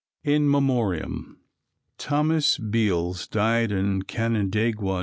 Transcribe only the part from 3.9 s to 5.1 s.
Canandaigua, N.